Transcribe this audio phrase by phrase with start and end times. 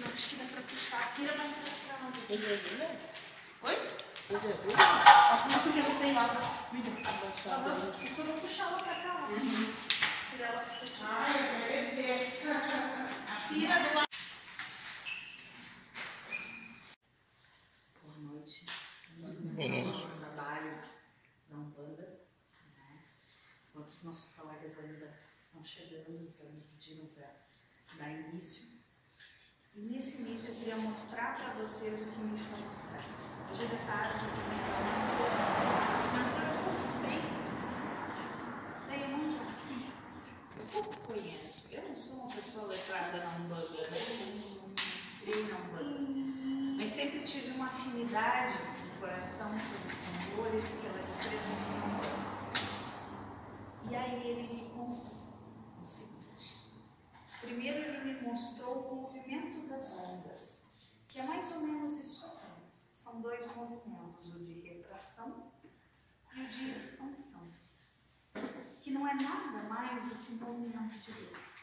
[0.00, 1.14] Não, acho que dá pra puxar.
[1.14, 2.14] Tira mais pra trás.
[2.30, 2.88] Ele ajuda?
[3.62, 3.74] Oi?
[4.30, 4.76] Ele ajuda?
[5.42, 6.24] Como tu já tem lá.
[6.72, 6.92] Vídeo.
[8.16, 9.28] Só vou puxar ela pra cá.
[10.30, 11.59] Tira ela pra cá.
[13.52, 14.08] Tira do lado.
[18.00, 18.64] Boa noite.
[19.18, 20.78] Vamos começar o nosso trabalho
[21.48, 22.20] na Umbanda.
[22.76, 23.02] Né?
[23.68, 27.34] Enquanto os nossos colegas ainda estão chegando, então me pediram para
[27.98, 28.62] dar início.
[29.74, 33.04] E nesse início eu queria mostrar para vocês o que me foi mostrar.
[33.50, 37.18] Hoje de tarde eu queria entrar num programa, mas uma entrada eu pouco sei.
[38.86, 39.30] Daí eu não
[40.60, 41.68] eu pouco conheço.
[41.72, 43.98] Eu não sou uma pessoa letrada na Umbanda, né?
[44.20, 44.74] Eu não
[45.20, 46.76] criei na Umbanda.
[46.76, 47.52] Mas sempre tive
[48.10, 51.58] uma afinidade no coração pelos tambores, pela expressão.
[53.88, 56.80] E aí ele me contou o seguinte.
[57.40, 62.40] Primeiro ele me mostrou o movimento das ondas, que é mais ou menos isso aqui.
[62.90, 65.52] São dois movimentos, o de retração
[66.34, 67.52] e o de expansão,
[68.82, 71.60] que não é nada mais do que o movimento de Deus.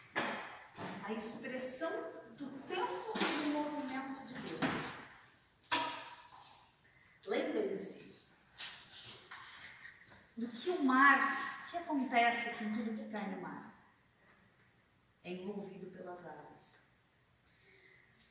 [1.04, 1.92] A expressão
[2.38, 4.97] do tempo do movimento de Deus.
[7.28, 8.26] Lembrem-se
[10.38, 13.76] do que o mar, o que acontece com tudo que cai no mar?
[15.24, 16.88] É envolvido pelas águas.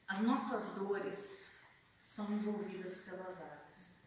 [0.08, 1.50] As nossas dores
[2.00, 4.02] são envolvidas pelas águas.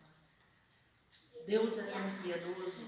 [1.45, 2.85] Deus é tão piedoso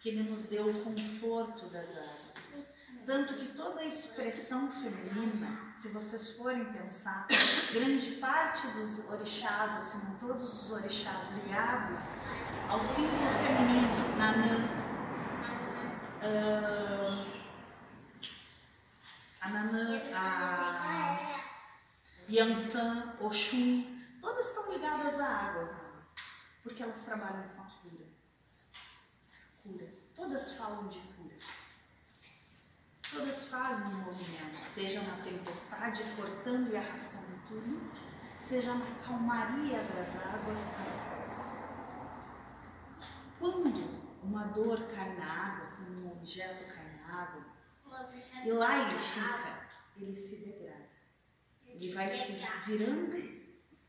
[0.00, 2.75] que Ele nos deu o conforto das águas.
[3.06, 7.28] Tanto que toda a expressão feminina, se vocês forem pensar,
[7.72, 12.16] grande parte dos orixás, ou se não todos os orixás ligados
[12.68, 14.68] ao símbolo feminino, Nanã,
[16.20, 17.24] ah,
[19.40, 21.42] a Nanã, a
[22.28, 25.76] Yansan, Oxum, todas estão ligadas à água,
[26.64, 28.06] porque elas trabalham com a cura.
[29.62, 29.92] Cura.
[30.16, 31.36] Todas falam de cura.
[33.16, 37.90] Todas fazem um movimento, seja na tempestade cortando e arrastando tudo,
[38.38, 41.16] seja na calmaria das águas para.
[43.38, 47.46] Quando uma dor cai na água, quando um objeto cai na água,
[48.44, 49.66] e lá ele fica,
[49.96, 50.90] ele se degrada.
[51.64, 53.16] Ele vai se virando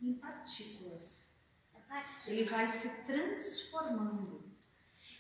[0.02, 1.36] em partículas.
[2.28, 4.56] Ele vai se transformando.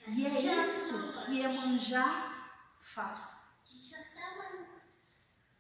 [0.07, 3.47] E é isso que Iemanjá faz.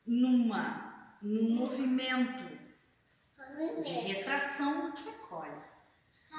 [0.07, 2.47] Numa, num movimento
[3.83, 5.61] de retração, recolhe.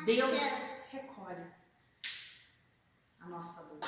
[0.07, 1.47] Deus recolhe
[3.21, 3.81] a nossa dor.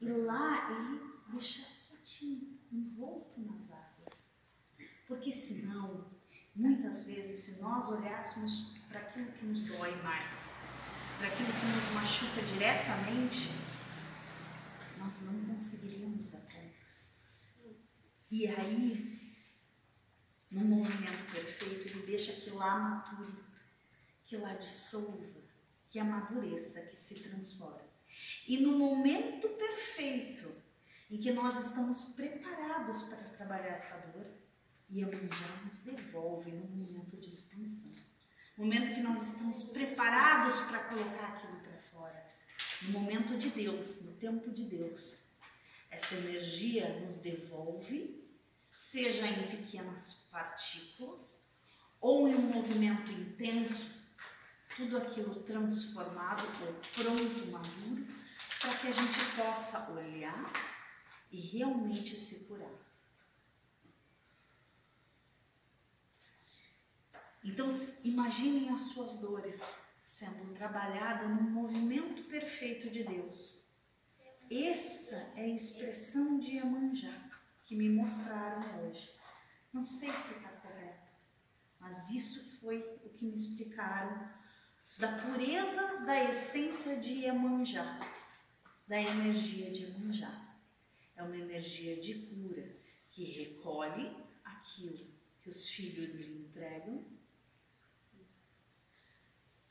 [0.00, 4.36] E lá ele deixa quietinho, envolto nas águas.
[5.06, 6.10] Porque senão,
[6.54, 10.56] muitas vezes, se nós olhássemos para aquilo que nos dói mais,
[11.18, 13.50] para aquilo que nos machuca diretamente,
[14.98, 16.65] nós não conseguiríamos dar conta.
[18.30, 19.36] E aí,
[20.50, 23.44] no movimento perfeito, ele deixa que lá mature,
[24.24, 25.42] que lá dissolva,
[25.88, 27.86] que amadureça, que se transforme.
[28.46, 30.50] E no momento perfeito
[31.10, 34.26] em que nós estamos preparados para trabalhar essa dor,
[34.90, 37.94] Iemanjá nos devolve no momento de expansão.
[38.56, 42.26] Momento que nós estamos preparados para colocar aquilo para fora.
[42.82, 45.25] No momento de Deus, no tempo de Deus.
[45.96, 48.22] Essa energia nos devolve,
[48.70, 51.50] seja em pequenas partículas
[51.98, 54.04] ou em um movimento intenso,
[54.76, 58.06] tudo aquilo transformado ou pronto, maduro,
[58.60, 60.52] para que a gente possa olhar
[61.32, 62.74] e realmente se curar.
[67.42, 67.68] Então,
[68.04, 69.62] imaginem as suas dores
[69.98, 73.65] sendo trabalhadas num movimento perfeito de Deus.
[74.50, 77.30] Essa é a expressão de Iemanjá
[77.64, 79.10] que me mostraram hoje.
[79.72, 81.12] Não sei se está correto,
[81.80, 84.30] mas isso foi o que me explicaram
[84.98, 87.98] da pureza da essência de Iemanjá,
[88.86, 90.30] da energia de Iemanjá.
[91.16, 92.76] É uma energia de cura
[93.10, 95.06] que recolhe aquilo
[95.42, 97.04] que os filhos lhe entregam,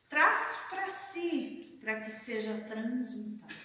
[0.10, 3.65] traz para si, para que seja transmutado,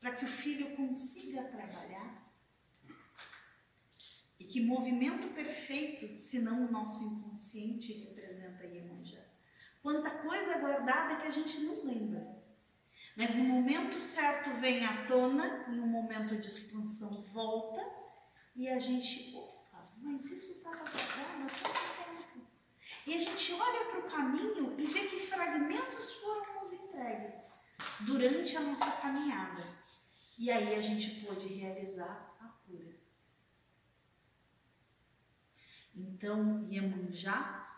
[0.00, 2.30] para que o filho consiga trabalhar
[4.50, 9.20] que movimento perfeito, senão o nosso inconsciente representa Iemanjá.
[9.80, 12.36] Quanta coisa guardada que a gente não lembra.
[13.16, 17.80] Mas no momento certo vem à tona, um momento de expansão volta,
[18.56, 22.46] e a gente, opa, mas isso estava guardado há tanto tempo.
[23.06, 27.34] E a gente olha para o caminho e vê que fragmentos foram nos entregues
[28.00, 29.62] durante a nossa caminhada.
[30.40, 32.96] E aí a gente pôde realizar a cura.
[35.94, 37.70] Então, Iemanjá,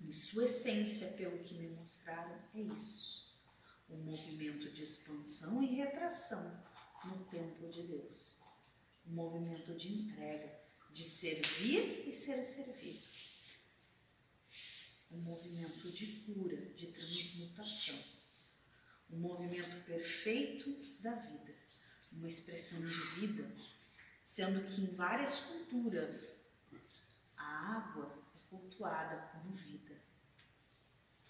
[0.00, 3.38] em sua essência, pelo que me mostraram, é isso.
[3.88, 6.60] O movimento de expansão e retração
[7.04, 8.36] no templo de Deus.
[9.06, 10.60] O movimento de entrega,
[10.90, 13.06] de servir e ser servido.
[15.08, 18.24] Um movimento de cura, de transmutação.
[19.08, 21.43] Um movimento perfeito da vida.
[22.14, 23.50] Uma expressão de vida,
[24.22, 26.40] sendo que em várias culturas
[27.36, 29.94] a água é cultuada como vida,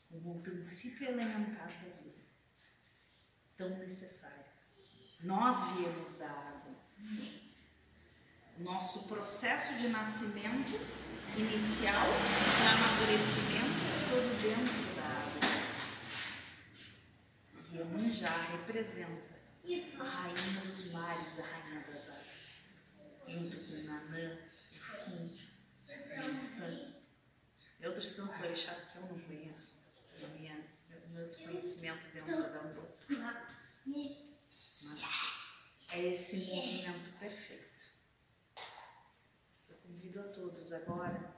[0.08, 2.22] como um princípio elementar da vida,
[3.56, 4.44] tão necessário.
[5.20, 6.74] Nós viemos da água.
[8.58, 10.78] Nosso processo de nascimento
[11.36, 15.44] inicial, de amadurecimento, é todo dentro da água.
[17.72, 19.33] Iemanjá representa
[19.98, 22.60] a rainha dos mares, a rainha das águas,
[23.26, 24.38] junto com Nanã,
[25.06, 25.48] Exu,
[26.22, 26.94] Ansan
[27.80, 29.78] e outros tantos orixás que eu não conheço,
[30.20, 32.94] no minha, no meu desconhecimento dentro da Umbanda.
[33.86, 35.34] Mas
[35.90, 37.84] é esse movimento perfeito.
[39.70, 41.34] Eu convido a todos agora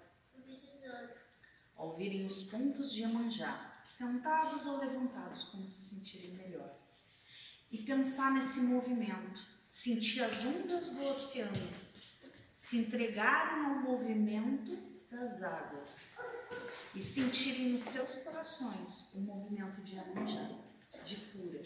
[1.77, 6.86] a ouvirem os pontos de Iemanjá, sentados ou levantados, como se sentirem melhor.
[7.71, 11.69] E pensar nesse movimento, sentir as ondas do oceano,
[12.57, 14.77] se entregarem ao movimento
[15.11, 16.15] das águas
[16.95, 20.49] e sentirem nos seus corações o movimento de Iemanjá,
[21.05, 21.63] de cura,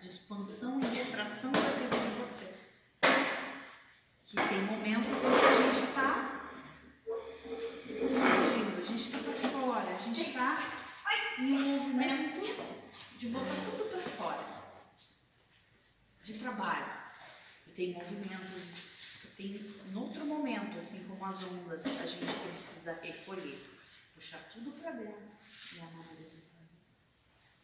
[0.00, 2.82] de expansão e retração da vida de vocês.
[4.26, 6.40] Que tem momentos em que a gente está
[7.88, 10.80] explodindo, a gente está fora, a gente está
[11.38, 12.80] em um movimento
[13.18, 14.59] de botar tudo para fora,
[16.32, 17.00] de trabalho.
[17.66, 18.74] E tem movimentos,
[19.36, 23.60] tem em outro momento, assim como as ondas, a gente precisa recolher,
[24.14, 25.30] puxar tudo para dentro
[25.74, 26.50] e amadurecer,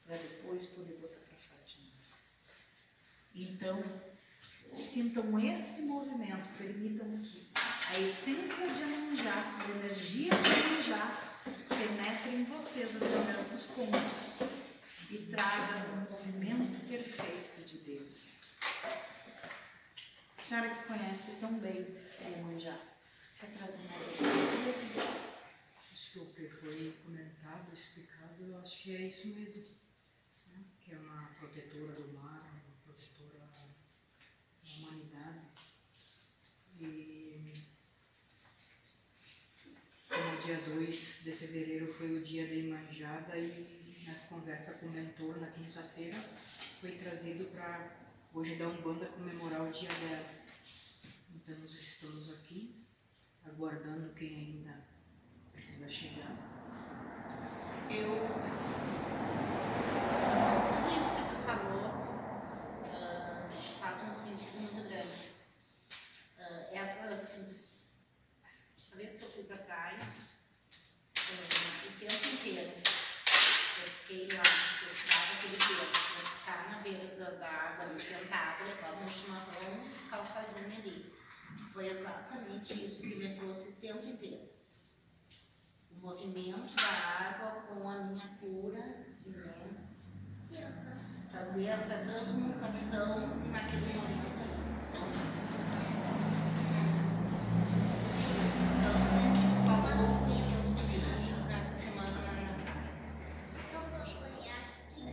[0.04, 1.96] para depois poder botar para fora de novo.
[3.34, 3.82] Então,
[4.76, 7.46] sintam esse movimento, permitam que
[7.88, 11.26] a essência de Amanjá, a energia de Amanjá,
[11.68, 14.40] penetre em vocês através dos pontos
[15.10, 18.35] e traga o movimento perfeito de Deus.
[20.36, 22.76] A senhora que conhece tão bem Iemanjá,
[23.40, 24.30] quer trazer mais alguma
[24.64, 25.26] coisa?
[25.92, 29.64] Acho que o que foi comentado, explicado, eu acho que é isso mesmo.
[30.48, 30.64] Né?
[30.80, 35.46] Que é uma protetora do mar, uma protetora da humanidade.
[36.80, 37.54] E
[40.10, 44.90] no dia 2 de fevereiro foi o dia da Imanjada e nessa conversa com o
[44.90, 46.16] mentor na quinta-feira
[46.80, 48.05] foi trazido para
[48.36, 50.26] hoje da Umbanda comemorar o dia dela.
[51.34, 52.86] Então nós estamos aqui
[53.42, 54.84] aguardando quem ainda
[55.52, 56.36] precisa chegar.
[57.88, 58.10] Eu.
[60.68, 61.86] Tudo isso que tu falou
[62.92, 63.48] ah,
[63.80, 65.30] faz um sentido muito grande.
[66.38, 67.46] Ah, essa, assim,
[68.92, 70.12] a vez que eu fui pra praia, ah,
[71.86, 74.42] o tempo inteiro, eu fiquei lá,
[74.82, 79.08] eu tirava aquele tempo, eu ficar na beira da, da água ali sentada, levava um
[79.08, 81.12] chimarrão, ficar sozinha ali.
[81.72, 84.56] Foi exatamente isso que me trouxe o tempo inteiro
[86.26, 90.72] o movimento da água com a minha cura, né?
[91.32, 94.26] fazer essa transmutação naquele momento
[94.92, 95.26] Então.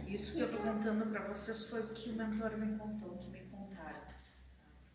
[0.07, 3.29] Isso que eu estou contando para vocês foi o que o mentor me contou, que
[3.29, 4.01] me contaram.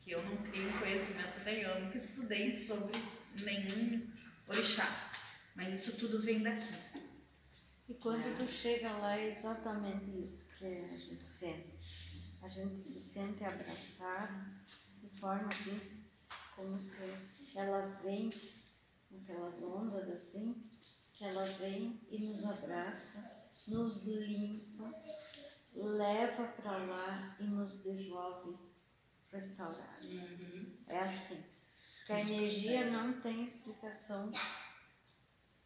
[0.01, 3.01] Que eu não tenho conhecimento nenhum, nunca estudei sobre
[3.43, 4.07] nenhum
[4.49, 5.08] orixá.
[5.59, 6.73] Mas isso tudo vem daqui.
[7.89, 12.39] E quando tu chega lá é exatamente isso que a gente sente.
[12.41, 14.55] A gente se sente abraçado
[15.03, 15.81] de forma assim,
[16.55, 16.95] como se
[17.57, 18.31] ela vem
[19.09, 20.65] com aquelas ondas assim,
[21.13, 23.29] que ela vem e nos abraça,
[23.67, 24.95] nos limpa,
[25.75, 28.57] leva para lá e nos devolve
[29.33, 30.07] restaurado.
[30.87, 31.43] É assim.
[31.99, 34.31] Porque a energia não tem explicação,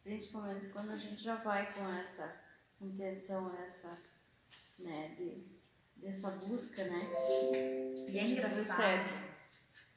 [0.03, 2.35] principalmente quando a gente já vai com essa
[2.81, 3.97] intenção, essa,
[4.77, 5.45] né, de,
[5.95, 7.09] dessa busca, né?
[8.09, 9.09] E é engraçado,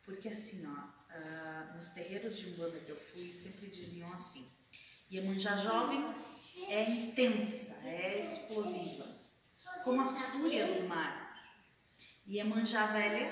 [0.05, 4.49] porque assim, ó, ah, nos terreiros de Umbanda que eu fui, sempre diziam assim,
[5.11, 6.15] Iemanjá jovem
[6.69, 9.07] é intensa, é explosiva,
[9.83, 11.27] como as fúrias do mar.
[12.29, 13.27] Iemanjá velha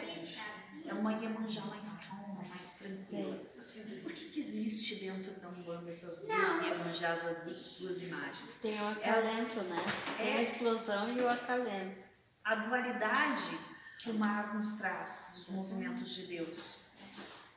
[0.87, 3.54] é uma Iemanjá mais calma, mais tranquila.
[4.03, 8.55] Por que, que existe dentro da Umbanda essas duas Iemanjás, as duas imagens?
[8.61, 9.85] Tem o acalento, né?
[10.19, 10.43] Tem a É.
[10.43, 12.09] explosão e o acalento.
[12.45, 13.59] a dualidade
[14.01, 16.85] que o mar nos traz dos movimentos de Deus.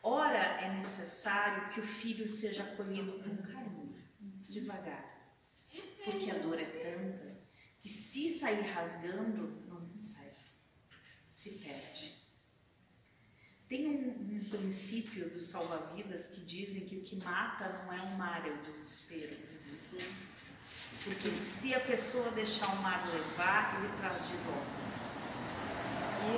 [0.01, 4.01] Ora é necessário que o filho seja acolhido com carinho,
[4.47, 5.33] devagar,
[6.05, 7.37] porque a dor é tanta
[7.81, 10.31] que se sair rasgando, não sai,
[11.31, 12.16] se perde.
[13.69, 18.17] Tem um, um princípio dos salva-vidas que dizem que o que mata não é o
[18.17, 19.35] mar, é o desespero.
[19.73, 19.97] Sim.
[21.03, 24.77] Porque se a pessoa deixar o mar levar, ele traz de volta.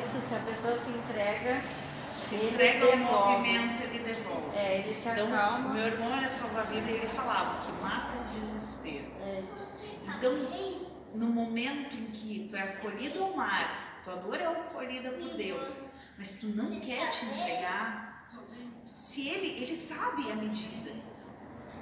[0.04, 1.62] Isso, se a pessoa se entrega,
[2.28, 3.38] Se ele entrega ao devolve.
[3.38, 4.58] movimento, ele devolve.
[4.58, 5.74] É, ele se Então, o acalma.
[5.74, 9.06] meu irmão era salva-vida e ele falava que mata o desespero.
[9.22, 9.44] É,
[10.18, 10.34] Então,
[11.16, 15.84] no momento em que tu é acolhido ao mar, tua dor é acolhida por Deus,
[16.20, 18.30] mas tu não quer te entregar,
[18.94, 20.92] se ele, ele sabe a medida.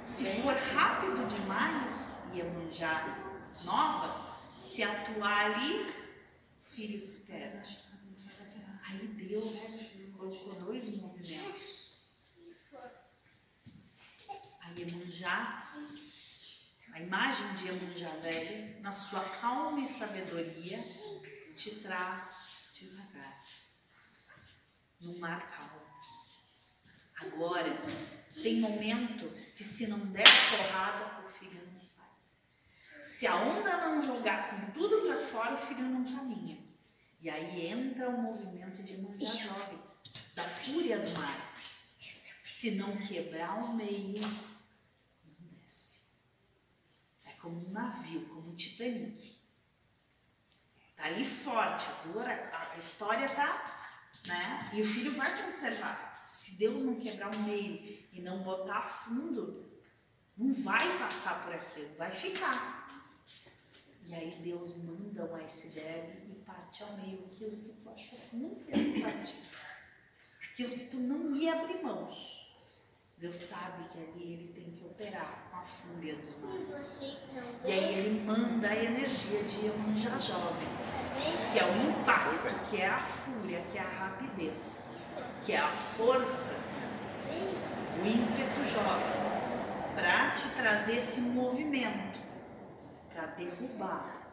[0.04, 3.18] Se for rápido demais, e a manjar
[3.64, 7.78] nova, se atuar ali, o filho se perde.
[8.86, 11.88] Aí Deus colocou dois movimentos.
[14.60, 15.72] A Iemanjá,
[16.92, 20.78] a imagem de Iemanjá velha, na sua calma e sabedoria,
[21.56, 23.42] te traz devagar,
[25.00, 25.78] no mar calmo.
[27.20, 27.76] Agora,
[28.42, 33.02] tem momento que se não der porrada, o filho não vai.
[33.02, 36.58] Se a onda não jogar com tudo para fora, o filho não caminha.
[37.20, 39.78] E aí entra o movimento de Iemanjá jovem,
[40.34, 41.54] da fúria do mar.
[42.44, 46.00] Se não quebrar o meio, não desce.
[47.24, 49.36] É como um navio, como um Titanic.
[50.96, 53.87] Tá ali forte, a dor, a, a história tá,
[54.26, 54.70] né?
[54.72, 56.22] E o filho vai conservar.
[56.24, 59.70] Se Deus não quebrar o meio e não botar fundo,
[60.36, 62.86] não vai passar por aquilo, vai ficar.
[64.04, 68.36] E aí Deus manda um iceberg e parte ao meio aquilo que tu achou que
[68.36, 69.36] não ia partir.
[70.50, 72.37] Aquilo que tu não ia abrir mãos.
[73.20, 77.00] Deus sabe que ali ele tem que operar com a fúria dos mares.
[77.64, 80.68] E aí ele manda a energia de Iemanjá jovem,
[81.52, 84.88] que é o impacto, que é a fúria, que é a rapidez,
[85.44, 86.54] que é a força,
[88.00, 89.28] o ímpeto jovem,
[89.96, 92.20] para te trazer esse movimento,
[93.12, 94.28] para derrubar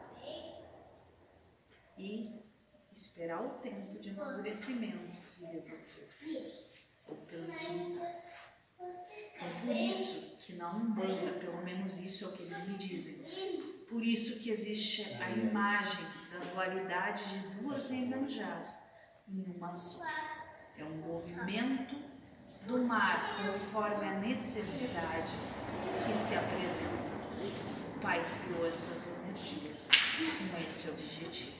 [1.98, 2.40] e
[2.94, 6.06] esperar o tempo de amadurecimento, filha do teu,
[7.08, 7.16] ou
[8.78, 13.24] Então, por isso que na Umbanda, pelo menos isso é o que eles me dizem,
[13.88, 18.90] por isso que existe a imagem da dualidade de duas Iemanjás
[19.28, 20.04] em uma só.
[20.78, 21.96] É um movimento
[22.66, 25.32] do mar conforme a necessidade
[26.06, 27.06] que se apresenta.
[27.96, 29.88] O Pai criou essas energias
[30.50, 31.56] com esse objetivo,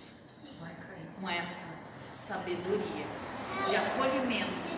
[1.21, 1.79] com essa
[2.13, 3.07] sabedoria
[3.67, 4.76] de acolhimento,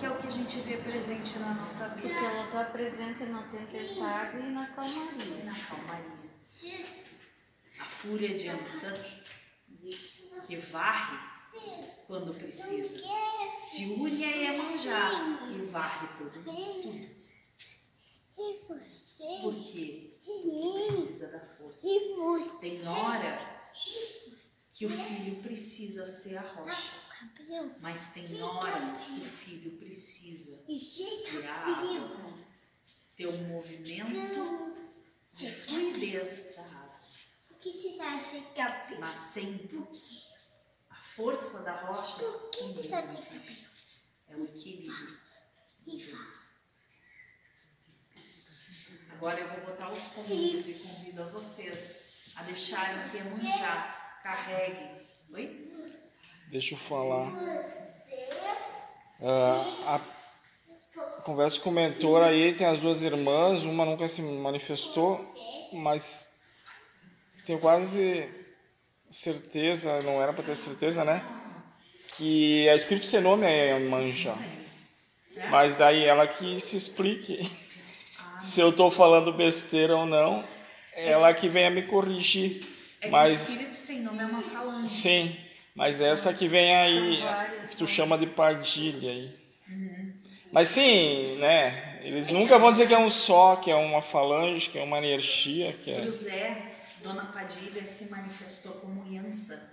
[0.00, 2.18] que é o que a gente vê presente na nossa porque vida.
[2.18, 5.44] ela está presente na tempestade e na calmaria.
[5.44, 6.30] Na calmaria.
[7.78, 8.94] A fúria de Ansan,
[9.82, 10.40] Isso.
[10.46, 11.18] que varre
[12.06, 12.98] quando precisa.
[13.60, 15.10] Se une a Iemanjá
[15.54, 17.10] e varre todo mundo.
[18.38, 19.38] E você?
[19.42, 20.18] Por quê?
[20.24, 21.86] Porque precisa da força.
[22.58, 23.38] Tem hora
[24.74, 26.94] que o filho precisa ser a rocha,
[27.80, 32.34] Mas tem hora que o filho precisa E ser água,
[33.16, 34.76] ter um movimento
[35.32, 37.00] de fluidez da água,
[37.50, 39.00] O que tá sem cabelo?
[39.00, 39.78] mas sempre
[40.88, 43.70] a força da rocha Por que você tá sem cabelo?
[44.28, 45.18] é o equilíbrio
[45.86, 46.50] dos dois.
[49.12, 54.20] Agora eu vou botar os comandos e convido a vocês a deixarem que a Munjá
[54.22, 55.06] carregue.
[55.32, 55.69] Oi?
[56.50, 57.30] Deixa eu falar.
[59.22, 60.00] Ah,
[60.96, 65.20] a conversa com o mentor aí tem as duas irmãs, uma nunca se manifestou,
[65.72, 66.28] mas
[67.46, 68.28] tenho quase
[69.08, 71.22] certeza, não era para ter certeza, né?
[72.16, 74.36] Que a espírito sem nome é Manjá.
[75.50, 77.40] Mas daí ela que se explique
[78.40, 80.44] se eu estou falando besteira ou não.
[80.94, 82.66] Ela que venha me corrigir.
[83.00, 84.88] É que Mas o espírito sem nome é uma falange.
[84.88, 85.36] sim,
[85.74, 87.22] mas essa que vem aí,
[87.70, 87.90] que tu né?
[87.90, 89.40] chama de pardilha aí.
[90.52, 92.00] Mas sim, né?
[92.02, 94.98] Eles nunca vão dizer que é um só, que é uma falange, que é uma
[94.98, 96.10] energia, que é.
[96.10, 96.72] Zé,
[97.02, 99.70] Dona Padilha, se manifestou como Yansa.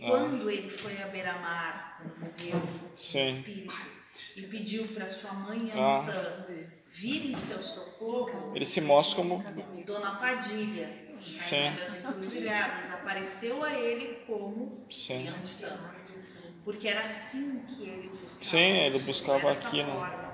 [0.00, 0.10] Ah.
[0.10, 3.74] Quando ele foi a beira-mar, quando morreu o espírito,
[4.36, 5.76] e pediu para sua mãe Ah.
[5.76, 6.46] Yansa
[6.90, 9.44] vir em seu socorro, Ele se mostra como.
[9.86, 10.88] Dona Padilha,
[11.22, 11.98] Sim.
[11.98, 15.32] encruzilhadas, apareceu a ele como Sim.
[16.64, 18.50] Porque era assim que ele buscava.
[18.50, 19.92] Sim, ele buscava aquilo.
[19.92, 20.28] forma.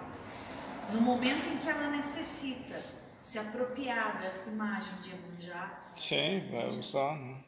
[0.92, 2.82] No momento em que ela necessita
[3.20, 7.16] se apropriar dessa imagem de Iemanjá, Sim, vai usar.
[7.16, 7.44] Né?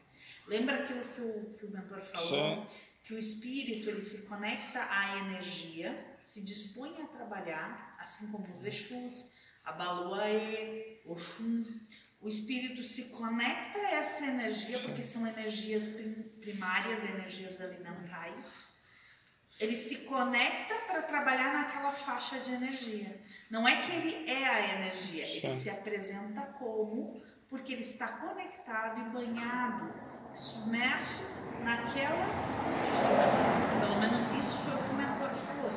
[0.47, 2.27] lembra aquilo que o, que o mentor falou?
[2.27, 2.67] Sim.
[3.03, 8.65] Que o espírito ele se conecta à energia, se dispõe a trabalhar, assim como os
[8.65, 11.65] Exus, a Baluaê, Oxum.
[12.19, 18.65] O espírito se conecta a essa energia, porque são energias prim- primárias, energias alimentares.
[19.59, 23.23] Ele se conecta para trabalhar naquela faixa de energia.
[23.49, 25.59] Não é que ele é a energia, ele Sim.
[25.59, 29.93] se apresenta como, porque ele está conectado e banhado,
[30.35, 31.21] submerso
[31.63, 32.25] naquela.
[33.79, 35.71] Pelo menos isso foi o que o mentor falou.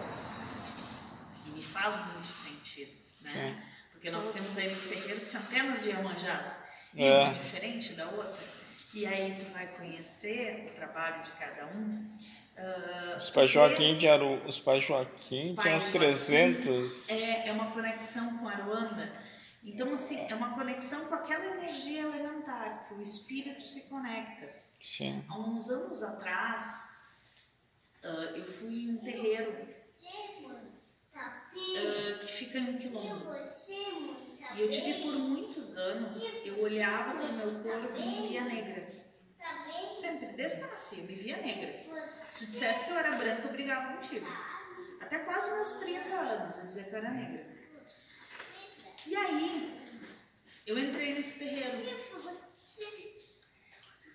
[1.46, 3.62] E me faz muito sentido, né?
[4.00, 6.56] Porque nós temos aí nos terreiros centenas de Iemanjás,
[6.96, 7.18] É.
[7.24, 8.34] uma diferente da outra.
[8.94, 12.16] E aí tu vai conhecer o trabalho de cada um.
[12.56, 17.10] ah, Os pais Joaquim de Aru, os pais Joaquim tinham uns Joaquim 300.
[17.10, 19.12] É, é uma conexão com Aruanda.
[19.62, 24.48] Então, assim, é uma conexão com aquela energia elementar, que o espírito se conecta.
[24.80, 25.22] Sim.
[25.28, 26.88] Há uns anos atrás,
[28.02, 29.54] ah, eu fui em um terreiro
[31.56, 33.28] ah, que fica em um quilômetro.
[34.56, 38.44] E eu tive por muitos anos, eu olhava para o meu corpo e me via
[38.44, 38.88] negra.
[39.94, 41.72] Sempre, desde que eu nasci, eu me via negra.
[42.32, 44.26] Se tu dissesse que eu era branca, eu brigava contigo.
[45.00, 47.46] Até quase meus 30 anos, eu dizia que eu era negra.
[49.06, 49.80] E aí,
[50.66, 51.78] eu entrei nesse terreiro.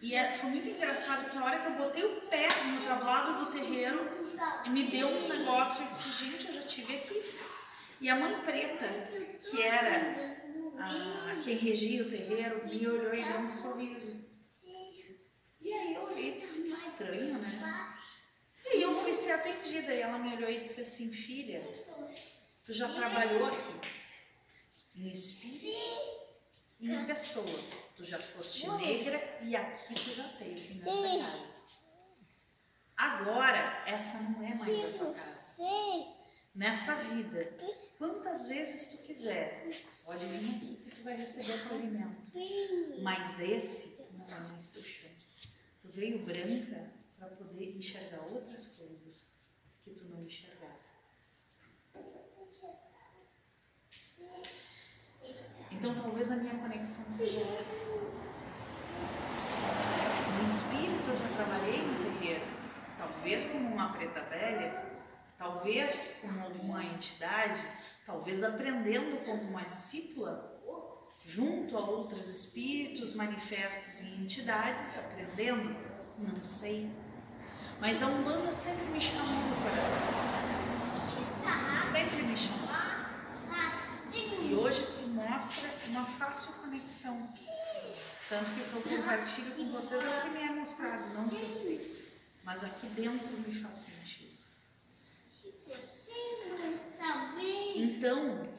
[0.06, 3.44] E é- foi muito engraçado que a hora que eu botei o pé no tablado
[3.44, 4.00] do terreiro,
[4.70, 7.24] me deu um negócio e disse, gente, eu já tive aqui.
[8.00, 8.88] E a mãe preta,
[9.50, 10.44] que era
[10.78, 14.24] a, quem regia o terreiro, me olhou e deu um sorriso.
[15.60, 17.98] E aí eu olhei disse, que estranho, né?
[18.64, 21.68] E aí eu fui ser atendida e ela me olhou e disse assim, filha,
[22.64, 23.74] tu já trabalhou aqui
[24.94, 26.25] espírito
[26.80, 27.46] e em pessoa.
[27.96, 31.56] Tu já foste negra e aqui tu já teve nessa casa.
[32.98, 35.56] Agora, essa não é mais a tua casa.
[36.54, 37.58] Nessa vida,
[37.98, 39.66] quantas vezes tu quiser,
[40.06, 42.32] pode vir aqui que tu vai receber acolhimento.
[43.02, 45.10] Mas esse não é mais teu chão.
[45.82, 49.32] Tu veio branca para poder enxergar outras coisas
[49.84, 50.86] que tu não enxergava.
[55.78, 57.84] Então talvez a minha conexão seja essa.
[60.38, 62.46] No espírito eu já trabalhei no terreiro,
[62.98, 64.86] talvez como uma preta velha,
[65.38, 67.62] talvez como uma entidade,
[68.06, 70.62] talvez aprendendo como uma discípula,
[71.26, 75.76] junto a outros espíritos manifestos em entidades, aprendendo,
[76.18, 76.90] não sei.
[77.82, 80.26] Mas a Umbanda sempre me chamou no coração.
[81.92, 82.66] Sempre me chamou.
[84.48, 87.30] E hoje se mostra uma fácil conexão.
[88.30, 91.28] Tanto que o que eu compartilho com vocês é o que me é mostrado, não
[91.28, 92.14] que eu sei.
[92.44, 94.36] Mas aqui dentro me faz sentido.
[97.76, 98.50] Então,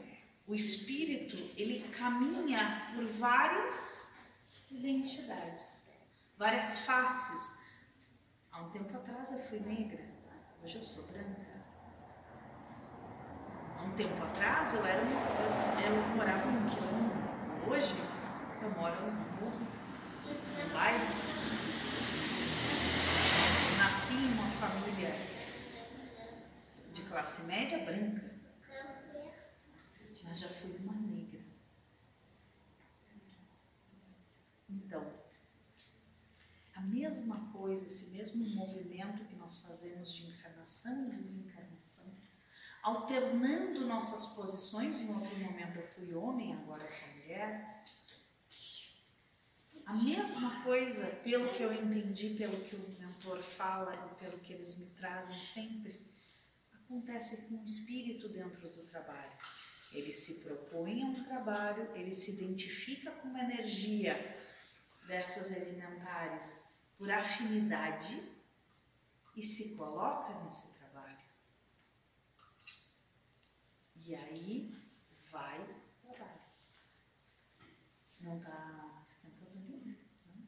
[0.46, 4.14] o espírito, ele caminha por várias
[4.70, 5.86] identidades,
[6.36, 7.58] várias faces.
[8.52, 10.04] Há um tempo atrás eu fui negra,
[10.62, 11.45] hoje eu sou branca.
[13.78, 17.70] Há um tempo atrás eu era eu, eu morava num quilombo.
[17.70, 17.94] Hoje
[18.62, 21.04] eu moro num num bairro.
[23.78, 25.10] Nasci em uma família
[26.92, 28.34] de classe média branca,
[30.24, 31.40] mas já fui uma negra.
[34.68, 35.12] Então,
[36.74, 42.15] a mesma coisa, esse mesmo movimento que nós fazemos de encarnação e desencarnação,
[42.86, 47.82] alternando nossas posições, em outro momento eu fui homem, agora sou mulher.
[49.84, 54.52] A mesma coisa, pelo que eu entendi, pelo que o mentor fala e pelo que
[54.52, 56.00] eles me trazem sempre,
[56.72, 59.32] acontece com o espírito dentro do trabalho.
[59.90, 64.14] Ele se propõe a um trabalho, ele se identifica com uma energia
[65.08, 66.64] dessas elementares
[66.96, 68.32] por afinidade
[69.34, 70.86] e se coloca nesse trabalho.
[74.06, 74.72] E aí
[75.32, 75.66] vai
[76.16, 76.40] trabalho.
[78.20, 79.98] Não está esquentando ali?
[80.26, 80.46] Não.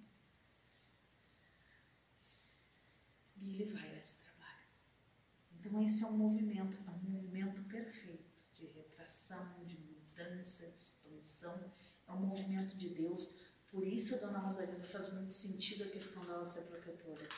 [3.37, 4.63] E ele vai a esse trabalho.
[5.53, 11.73] Então esse é um movimento, é um movimento perfeito de retração, de mudança, de expansão.
[12.07, 13.45] É um movimento de Deus.
[13.73, 17.29] Por isso Dona Rosalina faz muito sentido a questão dela ser protetora.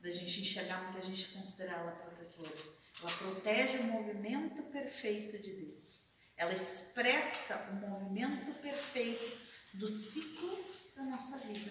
[0.00, 2.56] Da gente enxergar porque a gente considera ela protetora.
[3.00, 6.06] Ela protege o movimento perfeito de Deus.
[6.36, 9.38] Ela expressa o movimento perfeito
[9.74, 11.70] do ciclo da nossa vida,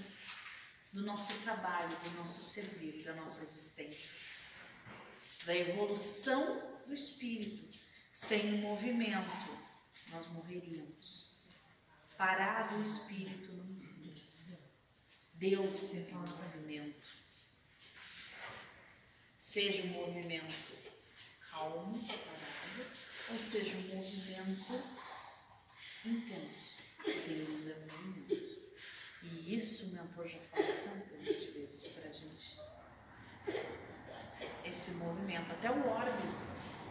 [0.91, 4.17] do nosso trabalho, do nosso servir, da nossa existência,
[5.45, 7.77] da evolução do espírito.
[8.11, 9.57] Sem o movimento,
[10.09, 11.37] nós morreríamos.
[12.17, 13.87] Parado o espírito no mundo.
[15.33, 17.07] Deus é um movimento.
[19.49, 20.53] Seja um movimento
[21.49, 22.91] calmo, parado,
[23.31, 24.83] ou seja um movimento
[26.05, 26.75] intenso.
[27.05, 28.75] Deus é movimento.
[29.23, 32.57] E isso o mentor já fala centenas de vezes para a gente.
[34.65, 36.27] Esse movimento, até o orbe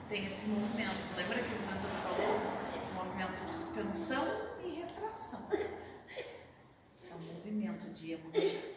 [0.08, 1.14] tem esse movimento.
[1.14, 2.90] Lembra que o mentor falou?
[2.90, 4.24] Um movimento de expansão
[4.64, 5.46] e retração.
[5.52, 8.75] É um movimento de Iemanjá.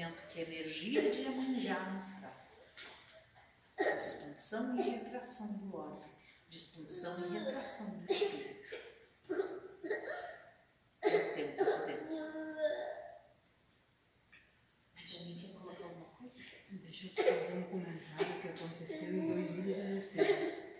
[0.00, 2.62] Movimento que a energia de Iemanjá nos traz.
[3.78, 6.00] Expansão e retração do.
[6.48, 8.76] De expansão e retração do espírito.
[11.02, 12.34] É o tempo de Deus.
[14.94, 16.40] Mas alguém quer colocar alguma coisa?
[16.70, 20.70] Deixa eu te fazer um comentário que aconteceu em 2016.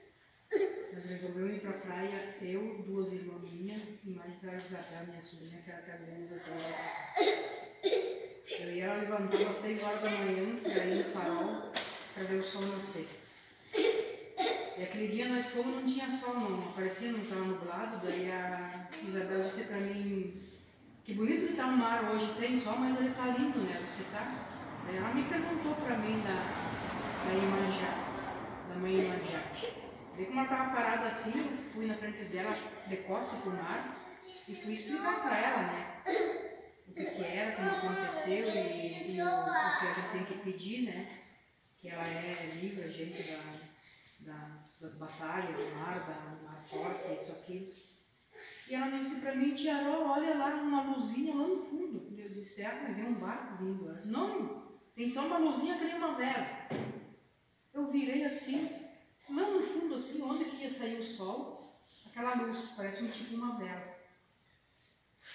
[0.95, 5.61] Nós resolvemos ir pra praia, eu, duas irmãs minhas e mais a Isabel, minha sobrinha,
[5.63, 11.13] que era cabeleireira até Eu ela levantava às 6 horas da manhã para ir no
[11.13, 11.73] farol
[12.15, 13.09] para ver o sol nascer.
[13.75, 18.89] E aquele dia nós fomos não tinha sol não, aparecia, não estava nublado, daí a
[19.07, 20.35] Isabel disse para mim,
[21.05, 23.79] que bonito que está o mar hoje sem sol, mas ele está lindo, né?
[23.79, 24.47] Você tá?
[24.87, 26.35] Daí ela me perguntou para mim da,
[27.25, 27.95] da Imanjá,
[28.69, 29.43] da mãe Imanjá.
[30.17, 33.97] Daí como ela estava parada assim, eu fui na frente dela, de costas pro mar,
[34.49, 36.50] e fui explicar para ela, né?
[36.91, 40.39] O que, que era, como aconteceu e, e o, o que a gente tem que
[40.45, 41.21] pedir, né?
[41.81, 47.23] Que ela é livre, a gente da, das, das batalhas do mar, da, mar forte,
[47.23, 47.71] isso aqui.
[48.69, 52.13] E ela disse para mim, Tia Ró, olha lá uma luzinha lá no fundo.
[52.19, 53.89] Eu disse, ah, vai ver um barco vindo.
[53.89, 56.69] Ela, Não, tem só uma luzinha que nem uma vela.
[57.73, 58.69] Eu virei assim,
[59.29, 63.37] lá no fundo assim, onde que ia sair o sol, aquela luz, parece um tipo
[63.37, 63.90] uma vela.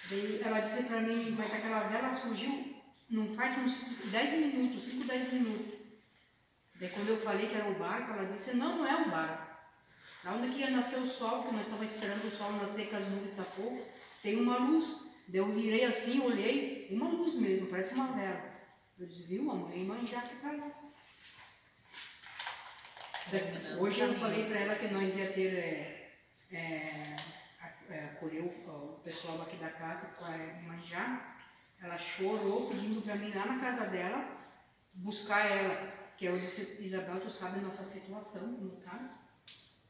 [0.09, 2.75] Daí ela disse para mim, mas aquela vela surgiu,
[3.09, 5.73] não faz uns 10 minutos, 5, 10 minutos.
[6.75, 9.55] Daí quando eu falei que era o barco, ela disse, não, não é o barco.
[10.23, 12.95] Lá onde que ia nascer o sol, que nós estávamos esperando o sol nascer com
[12.97, 13.87] as nuvens tapou,
[14.21, 14.85] tem uma luz.
[15.27, 18.53] Daí eu virei assim, olhei, uma luz mesmo, parece uma vela.
[18.99, 20.71] Eu disse, viu, a mãe manjar que tá lá.
[23.79, 26.11] Hoje eu falei para ela que nós ia ter, é,
[26.51, 27.34] é, a-
[27.89, 31.37] é, acolher o, pessoal aqui da casa para manjar.
[31.81, 34.25] Ela chorou pedindo para mim lá na casa dela
[34.95, 35.87] buscar ela.
[36.17, 39.19] Que eu disse, Isabel, tu sabe a nossa situação, como tá?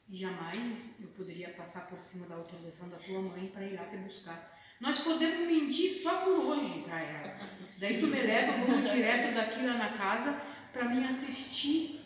[0.09, 3.85] E jamais eu poderia passar por cima da autorização da tua mãe para ir lá
[3.85, 4.53] te buscar.
[4.79, 7.33] Nós podemos mentir só por hoje para ela.
[7.77, 10.41] Daí tu me leva, vamos direto daqui lá na casa
[10.73, 12.05] para mim assistir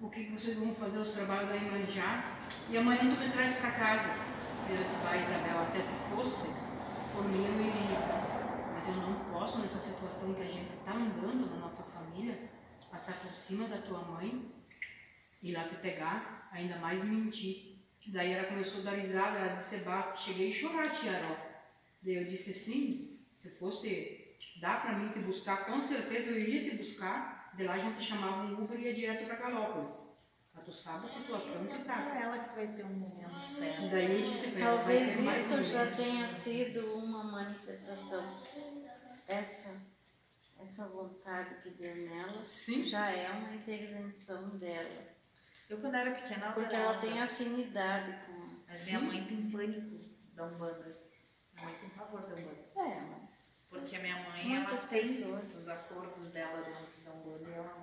[0.00, 2.36] o que vocês vão fazer os trabalhos da Imanjá
[2.68, 4.33] e amanhã tu me traz para casa.
[4.68, 6.46] Eu disse, vai Isabel, até se fosse,
[7.12, 7.98] por mim eu iria.
[8.72, 12.50] Mas eu não posso nessa situação que a gente está andando na nossa família,
[12.90, 14.52] passar por cima da tua mãe
[15.44, 17.76] ir lá te pegar, ainda mais mentir.
[18.06, 19.82] Daí ela começou a dar risada, ela disse,
[20.16, 21.36] cheguei a chorar, tia Ró.
[22.02, 26.70] Daí eu disse, sim, se fosse dar para mim te buscar, com certeza eu iria
[26.70, 27.52] te buscar.
[27.54, 30.13] De lá a gente chamava um Uber e ia direto para Galópolis.
[30.64, 32.18] Tu sabe a situação que É tá.
[32.20, 33.90] ela que vai ter um momento certo.
[33.90, 38.42] Daí eu disse pra Talvez isso já tenha sido uma manifestação.
[39.28, 39.74] Essa,
[40.58, 42.84] essa vontade que deu nela Sim.
[42.84, 45.14] já é uma intervenção dela.
[45.68, 48.64] Eu, quando era pequena, ela Porque ela tem afinidade com.
[48.66, 49.96] Mas minha mãe tem pânico
[50.34, 50.98] da Umbanda.
[51.54, 52.64] Minha mãe tem pavor da Umbanda.
[52.76, 53.22] É, mas
[53.70, 55.54] Porque a minha mãe, Muitas ela tem pessoas.
[55.56, 56.62] os acordos dela
[57.04, 57.74] da Umbanda e ela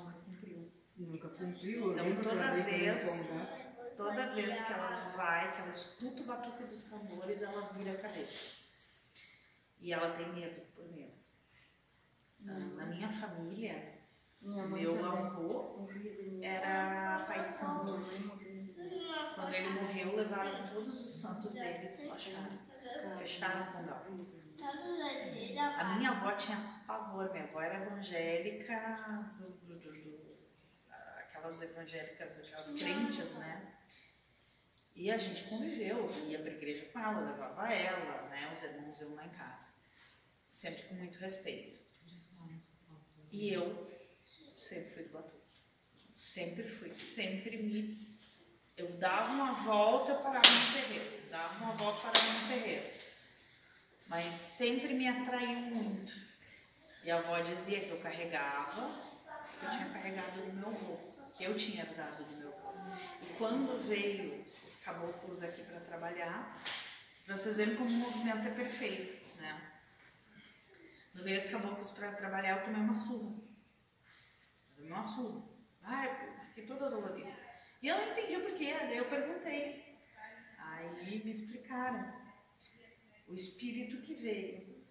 [1.03, 1.93] nunca cumpriu.
[1.93, 3.61] Então, toda vez- Congá,
[3.97, 7.97] Toda vez que ela vai, que ela escuta o batuque dos tambores, ela vira a
[8.01, 8.61] cabeça.
[9.79, 11.13] E ela tem medo, por medo.
[12.39, 13.99] Na, na minha família,
[14.41, 15.87] Minha meu avô
[16.41, 17.99] era pai de santo.
[19.35, 22.57] Quando ele morreu, levaram todos os santos dele e despacharam.
[23.19, 23.71] Fecharam
[24.09, 24.41] o.
[25.79, 30.20] A minha avó tinha pavor, minha avó era evangélica, do- do- do-
[31.41, 33.73] aquelas evangélicas, aquelas crentes, né?
[34.93, 38.49] E a gente conviveu, eu ia para a igreja com ela, levava ela, né?
[38.51, 39.71] Os irmãos iam lá em casa.
[40.51, 41.79] Sempre com muito respeito.
[43.31, 43.89] E eu
[44.57, 45.37] sempre fui do batuque.
[46.15, 48.19] Sempre fui, sempre me.
[48.77, 51.29] Eu dava uma volta, eu parava no terreiro.
[51.29, 52.91] Dava uma volta, parava no terreiro.
[54.07, 56.13] Mas sempre me atraiu muito.
[57.03, 58.91] E a avó dizia que eu carregava,
[59.57, 61.11] que eu tinha carregado do meu avô,
[61.43, 62.73] eu tinha herdado do meu avô.
[63.21, 66.61] E quando veio os caboclos aqui para trabalhar,
[67.25, 69.71] pra vocês verem como o movimento é perfeito, né?
[71.11, 73.35] Quando veio os caboclos para trabalhar, eu tomei uma surra.
[74.69, 75.43] Eu tomei uma surra.
[75.83, 77.31] Ah, eu fiquei toda dolorida.
[77.81, 79.99] E eu não entendi o porquê, daí eu perguntei.
[80.57, 82.21] Aí me explicaram.
[83.27, 84.85] O espírito que veio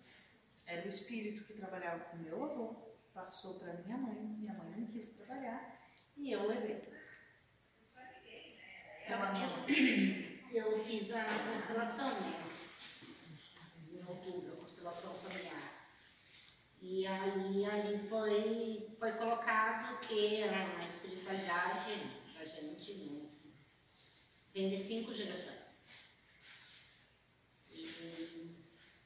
[0.67, 4.87] era o espírito que trabalhava com meu avô, passou para minha mãe, minha mãe não
[4.87, 5.80] quis trabalhar
[6.23, 6.83] e eu levei.
[9.07, 10.41] Ela minha mãe.
[10.53, 12.45] Eu fiz a constelação, né?
[13.91, 15.89] Em outubro, a constelação familiar.
[16.83, 21.93] E aí ali foi, foi colocado que a espiritualidade
[22.35, 23.31] da gente né,
[24.53, 25.87] vem de cinco gerações.
[27.73, 28.57] E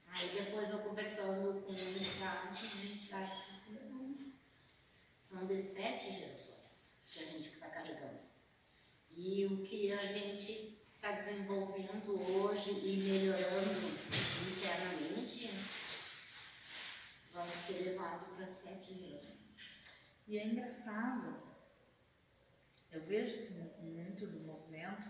[0.09, 4.33] aí depois eu conversando com uma entidade, a entidade disse não,
[5.23, 6.64] são de sete gerações
[7.15, 8.19] que a gente está carregando.
[9.13, 13.87] E o que a gente está desenvolvendo hoje e melhorando
[14.51, 15.49] internamente
[17.33, 19.59] vai ser levado para sete gerações.
[20.27, 21.41] E é engraçado,
[22.91, 25.09] eu vejo esse mo- muito do movimento,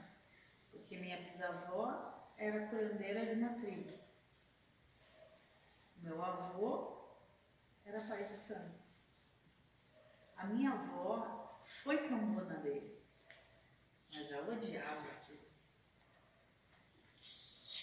[0.72, 3.98] porque minha bisavó era curandeira de uma tribo.
[5.98, 7.04] Meu avô
[7.86, 8.74] era pai de santo.
[10.36, 12.98] A minha avó foi cambona dele,
[14.12, 15.44] mas ela odiava aquilo.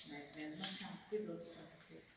[0.09, 2.11] Mas mesmo assim, ela cuidou dos santos dele.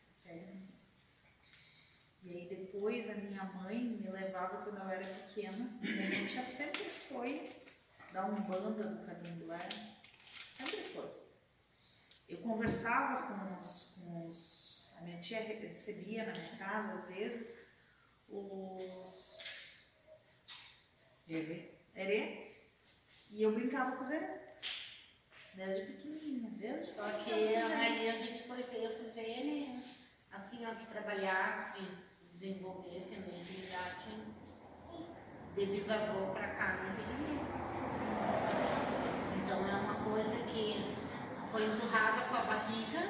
[2.24, 5.79] E aí depois a minha mãe me levava quando eu era pequena.
[5.83, 7.55] A minha tia sempre foi
[8.12, 9.68] da Umbanda do Caminho do Lar.
[10.48, 11.11] Sempre foi.
[12.27, 14.96] Eu conversava com os, com os.
[14.98, 17.55] A minha tia recebia na minha casa, às vezes,
[18.29, 19.53] os.
[21.28, 22.54] Erê.
[23.30, 24.44] E eu brincava com os Erê.
[25.54, 27.56] Desde pequenininha, desde Só que aí
[28.10, 29.82] a gente foi ver, ver, né?
[30.32, 31.80] Assim, ó, que trabalhasse,
[32.32, 34.10] desenvolvesse a mediunidade
[35.54, 37.40] de bisavô para cá no Rio.
[39.37, 40.92] Então é uma coisa que
[41.52, 43.00] foi empurrada com a barriga,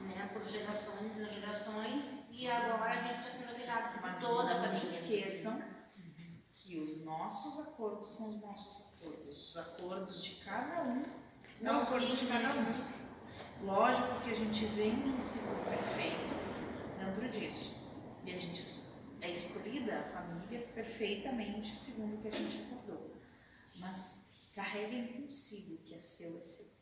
[0.00, 4.62] né, por gerações e gerações, e agora a gente está sendo virado por toda a
[4.62, 5.26] não se família.
[5.26, 5.73] esqueçam
[6.74, 9.54] que os nossos acordos são os nossos acordos.
[9.54, 13.64] Os acordos de cada um é o Não, acordo sim, de cada um.
[13.64, 16.34] Lógico que a gente vem num ciclo perfeito
[16.98, 17.76] dentro disso.
[18.24, 18.60] E a gente
[19.20, 23.14] é escolhida, a família, perfeitamente segundo o que a gente acordou.
[23.76, 26.74] Mas carreguem consigo o que é seu é seu.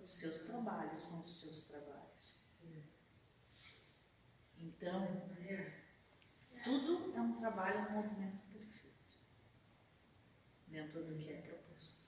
[0.00, 2.46] Os seus trabalhos são os seus trabalhos.
[4.58, 5.08] Então,
[6.62, 8.51] tudo é um trabalho, um movimento
[10.72, 10.98] perfeito.
[10.98, 12.02] Dentro do que é proposto.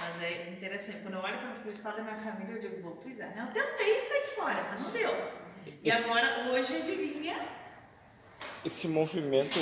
[0.00, 2.96] Mas é interessante, quando eu olho para o estado da minha família, eu digo, vou
[2.96, 3.44] pois é, né?
[3.46, 5.10] eu tentei sair fora, mas não deu.
[5.82, 7.36] E Esse- agora, hoje, adivinha?
[8.64, 9.58] esse movimento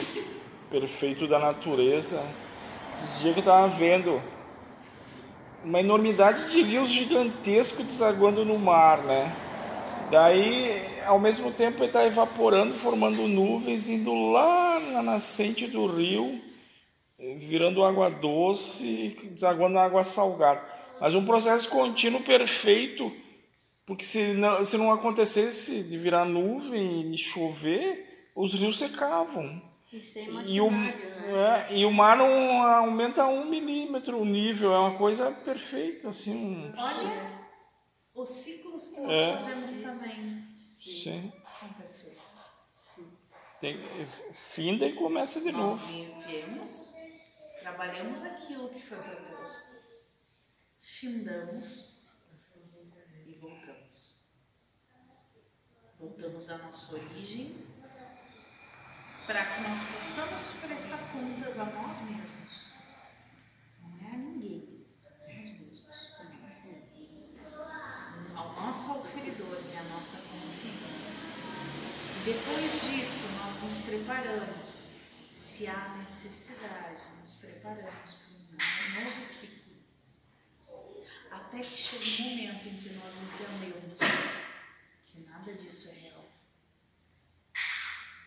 [0.71, 2.23] perfeito da natureza.
[2.97, 4.23] Esse dia que eu estava vendo
[5.63, 9.35] uma enormidade de rios gigantescos desaguando no mar, né?
[10.11, 16.41] Daí, ao mesmo tempo, ele está evaporando, formando nuvens, indo lá na nascente do rio,
[17.19, 20.63] virando água doce, desaguando água salgada.
[21.01, 23.13] Mas um processo contínuo perfeito,
[23.85, 29.63] porque se não, se não acontecesse de virar nuvem e chover, os rios secavam.
[30.47, 31.65] E o, né?
[31.71, 36.35] é, e o mar não aumenta um milímetro o nível, é uma coisa perfeita, assim.
[36.35, 37.37] um- Olha
[38.15, 39.33] os ciclos que nós É.
[39.37, 41.33] fazemos também Sim.
[41.47, 42.51] são perfeitos.
[43.61, 43.79] Tem,
[44.55, 45.87] finda e começa de Nós novo.
[45.87, 46.95] vi- viemos,
[47.67, 48.23] trabalhamos.
[48.23, 49.75] aquilo que foi proposto,
[50.81, 52.07] findamos
[53.27, 54.25] e voltamos.
[55.99, 57.67] Voltamos à nossa origem
[59.27, 62.69] para que nós possamos prestar contas a nós mesmos.
[63.81, 66.17] Não é a ninguém, a nós mesmos.
[68.37, 71.11] Ao nosso oferidor, que é a nossa consciência.
[72.25, 74.91] Depois disso, nós nos preparamos,
[75.35, 77.16] se há necessidade,
[77.67, 78.15] nos preparamos
[78.57, 79.77] para um novo ciclo.
[81.31, 83.99] Até que chegue o momento em que nós entendemos
[85.07, 86.25] que nada disso é real.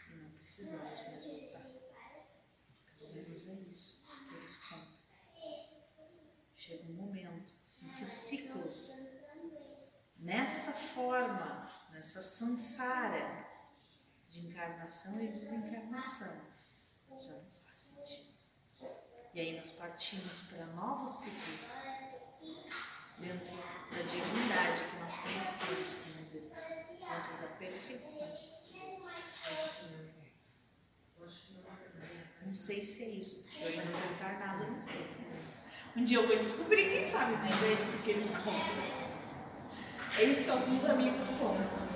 [0.09, 1.65] E não precisamos mais voltar.
[2.99, 4.99] Pelo menos é isso que eles contam.
[6.55, 8.91] Chega um momento em que os ciclos,
[10.17, 13.47] nessa forma, nessa samsara
[14.27, 16.41] de encarnação e desencarnação,
[17.17, 18.28] já não faz sentido.
[19.33, 21.83] E aí nós partimos para novos ciclos
[23.19, 23.55] dentro
[23.91, 26.57] da divindade que nós conhecemos como Deus,
[26.99, 28.49] dentro da perfeição.
[32.45, 35.07] Não sei se é isso, porque eu ainda não vou encarnada, não sei.
[35.95, 38.99] Um dia eu vou descobrir, quem sabe, mas é isso que eles contam.
[40.17, 41.89] É isso que alguns amigos contam.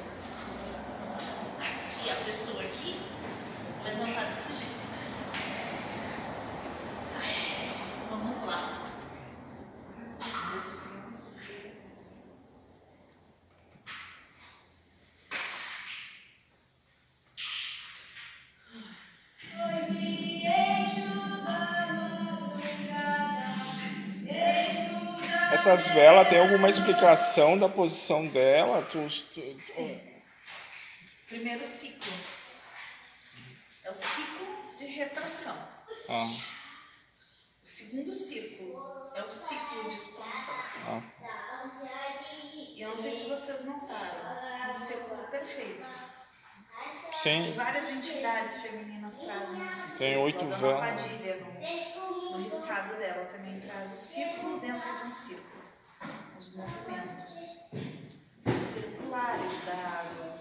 [2.05, 2.99] E a pessoa aqui
[3.83, 4.62] levantar desse jeito.
[8.13, 8.83] Vamos lá.
[25.51, 28.81] Essas velas tem alguma explicação da posição dela?
[28.91, 28.97] Tu,
[29.33, 30.01] tu- Sim.
[31.27, 32.11] Primeiro ciclo.
[33.83, 35.55] É o ciclo de retração.
[36.09, 36.27] Ah,
[37.93, 40.55] segundo ciclo é o ciclo de expansão.
[40.87, 41.01] ah,
[42.43, 45.87] E eu não sei se vocês notaram, é um círculo perfeito.
[47.11, 50.23] Que sim, várias entidades femininas trazem esse Tem círculo.
[50.25, 51.01] oito velas.
[51.03, 51.35] Padilha,
[51.95, 55.63] no, no riscado dela, também traz o círculo dentro de um círculo.
[56.39, 57.69] Os movimentos
[58.59, 60.33] circulares da água.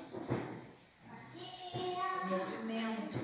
[1.75, 3.19] O movimento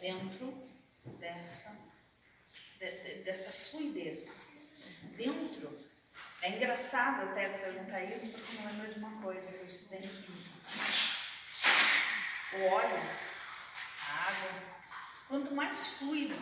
[0.00, 0.54] dentro
[1.18, 1.91] dessa, de- de-
[3.24, 4.48] dessa fluidez.
[5.16, 5.70] Dentro.
[6.42, 10.50] É engraçado até perguntar isso, porque me lembra de uma coisa que eu estudei química.
[12.54, 13.02] O óleo,
[14.00, 14.62] a água,
[15.28, 16.36] quanto mais fluido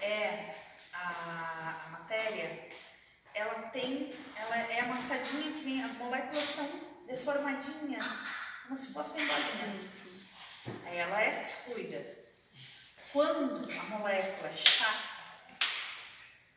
[0.00, 0.54] é
[0.94, 2.70] a, a matéria,
[3.34, 6.68] ela tem, ela é amassadinha que nem as moléculas são
[7.06, 8.04] deformadinhas,
[8.62, 9.86] como se fossem bolinhas.
[10.86, 12.17] Aí ela é fluida.
[13.12, 15.08] Quando a molécula é chata,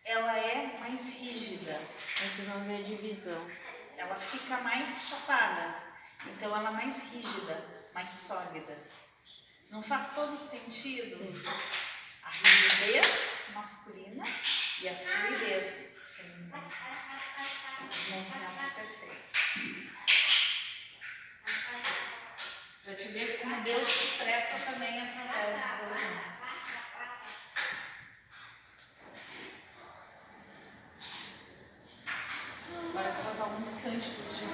[0.03, 1.79] ela é mais rígida,
[2.19, 3.49] Mas não vê divisão.
[3.97, 5.75] ela fica mais chapada.
[6.25, 8.77] Então ela é mais rígida, mais sólida.
[9.69, 11.41] Não faz todo sentido
[12.23, 14.25] a rigidez masculina
[14.81, 16.57] e a fluidez feminina.
[17.89, 19.33] Os movimentos perfeitos.
[22.85, 26.41] Já te ver como Deus se expressa também através dos elementos.
[32.89, 33.13] Agora
[33.83, 34.45] cânticos de